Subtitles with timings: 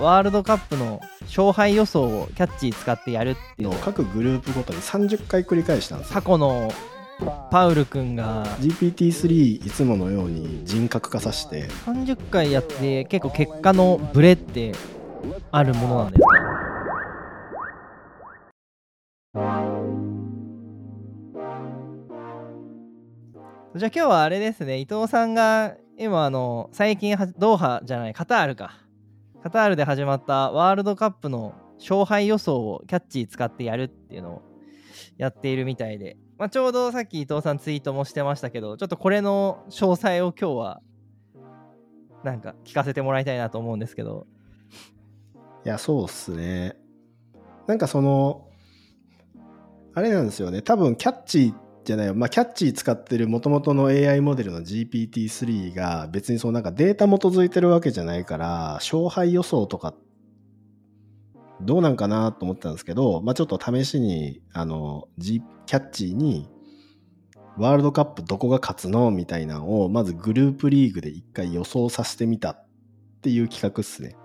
[0.00, 3.68] ワールドカップの勝敗予想をキャッチー使ってやるっていう。
[3.68, 6.14] のを各グループごとに30回繰り返したんですよ。
[6.14, 6.72] 過去の
[7.50, 8.46] パウル君が。
[8.60, 11.68] GPT-3 いつものように人格化させて。
[11.86, 14.72] 30回やって結構結果のブレって
[15.50, 16.28] あるものなんですか？
[23.76, 24.78] じゃあ今日はあれですね。
[24.78, 28.78] 伊藤さんが今あの最近はドーハじゃないカタールか
[29.42, 34.42] カタールで始まったワールドカップの勝敗予想をキャッチー使ってやるっていうのを
[35.16, 40.82] やっているみたいで、まあ、ちょうどさっき伊藤さんツイートもしてましたけどちょっとこれの詳細を今日は
[42.22, 44.26] なんか聞かせてもらいたいなと思うんですけど。
[45.64, 46.76] いやそうっすね。
[47.66, 48.46] なんかその
[49.94, 50.60] あれなんですよね。
[50.60, 51.54] 多分キャッチー
[51.90, 52.14] じゃないよ。
[52.14, 59.94] まあキャッチー使ってる元々の AI モデルの GPT-3 が別にそのなんかデータ基づいてるわけじゃないから勝敗予想とか
[61.62, 66.48] どうなんかなと思ったんですけど、まあ、ちょっと試しにあの、G、キャッチーに
[67.58, 72.66] ワールドカップどこが勝つのみたいなのをまずグループリーグで一回予想させてみたっ
[73.22, 74.16] ていう企画っすね。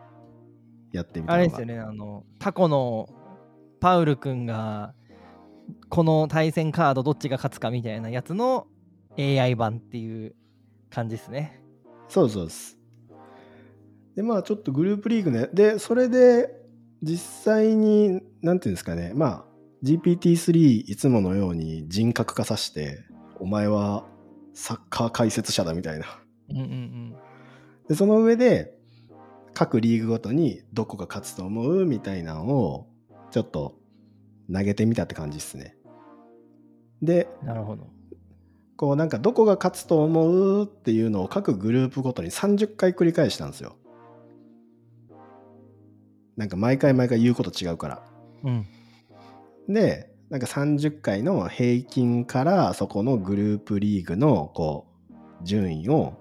[0.91, 3.09] やってみたあれですよねあのタコの
[3.81, 4.93] パウル君が
[5.89, 8.67] この対戦カードどっちが勝つかみたいなやつの
[9.17, 10.35] AI 版っていう
[10.89, 11.61] 感じですね。
[12.09, 12.77] そうそうです。
[14.15, 16.49] でまあちょっとグループリーグねでそれで
[17.01, 19.45] 実際に何ていうんですかねまあ
[19.83, 23.03] GPT-3 いつものように人格化させて
[23.39, 24.05] お前は
[24.53, 26.05] サッカー解説者だみたいな。
[26.49, 27.15] うんうんうん、
[27.89, 28.77] でその上で
[29.53, 32.87] 各リーグごとにどこが勝つと思うみたいなのを
[33.31, 33.77] ちょっと
[34.51, 35.75] 投げてみたって感じですね。
[37.01, 37.87] で、なるほど。
[38.77, 43.77] こうなんかどこが勝つと思うっていうのを各グループごとに30回繰り返したんですよ。
[46.35, 48.03] なんか毎回毎回言うこと違うから。
[48.43, 48.65] うん、
[49.73, 56.17] で、なんか30回の平均からそこのグループリーグのこう順位を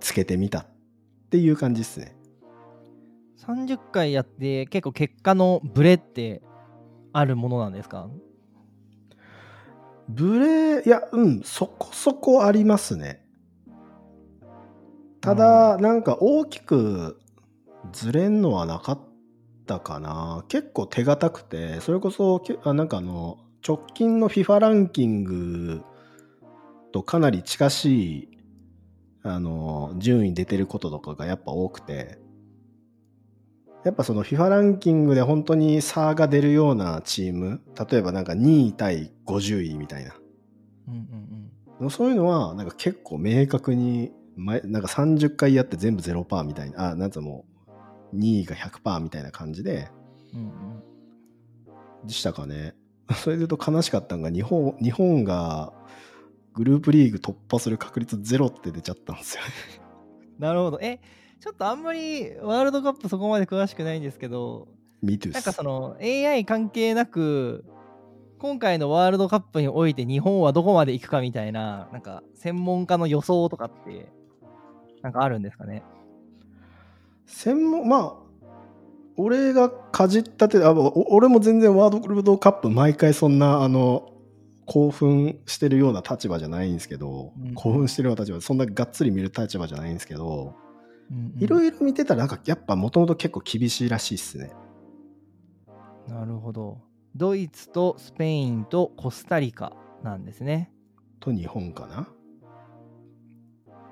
[0.00, 0.66] つけてみたっ
[1.30, 2.16] ていう感じですね。
[3.38, 6.42] 30回やって結構結果のブレって
[7.12, 8.08] あるものなんですか？
[10.08, 13.24] ブレいやうんそこそこありますね。
[15.20, 17.20] ただ、うん、なんか大きく
[17.92, 19.00] ずれんのはなかっ
[19.66, 20.44] たかな。
[20.48, 25.82] 結構手堅くてそれこそあなんかあの直近の FIFA ランキング
[26.90, 28.28] とかなり近しい
[29.22, 32.18] あの順位出てることとかがやっぱ多くて
[33.84, 37.60] やっぱその FIFA ランキングで本当に差が出るようなチーム
[37.90, 40.14] 例えばなんか2位対50位みたいな、
[40.88, 41.50] うんうん
[41.80, 47.44] うん、そういうのはなんか結構明確になんか30回やって全部0%みたいなあなんつうも
[48.12, 49.90] う2位が100%みたいな感じで、
[50.32, 52.74] うんうん、でしたかね。
[53.14, 55.72] それで言うと悲しかったのが日本日本が
[56.54, 59.42] グループリーグ突破する確率ゼロって出ちゃったんですよ
[60.38, 60.78] なるほど。
[60.80, 61.00] え
[61.42, 64.68] ちょっとあんまりワールドカップそこまで詳しくないんですけど、
[65.02, 67.64] なんかその AI 関係なく、
[68.38, 74.12] 今回のワールドカップにおいて日本はどこまで行くかみたいな、なんか専門家の予想とかって、
[75.02, 75.82] なんかあるんですかね？
[77.26, 78.14] 専門、まあ、
[79.16, 84.12] 俺がかじったてあ俺も全然ワールドカップ毎回そんなあの
[84.64, 90.54] 興奮してるような立場じゃないんですけど、うん、興奮してるような立場そんながっつり見る立場じゃないんですけど
[91.38, 94.52] いろいろ見てたらなんかやっぱもともと結構厳しいらしいっすね。
[96.08, 96.80] なるほど。
[97.14, 100.72] ドイツとスペインとコスタリカなんですね。
[101.20, 102.08] と日本かな。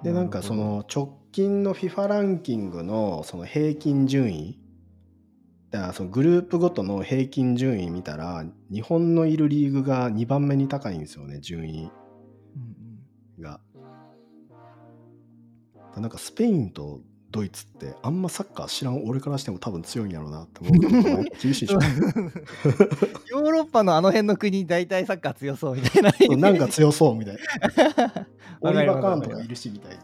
[0.03, 4.59] でなんかその直近の FIFA ランキングのその平均順位
[5.71, 11.91] だからそのグループごとの平均順位見たら日本のいるリーグが2番目に高いんですよね順位
[13.39, 13.61] が。
[15.97, 26.37] なんかスペインとドイツってあんまサッカー知らん俺からしても多分強いんやろうなって思う厳しいし ヨーロッパのあの辺の国大体サッカー強そうみたいな。
[26.37, 28.27] なんか強そうみたいな
[28.61, 29.97] オリバカーンとかいるしみたい。
[29.97, 30.03] な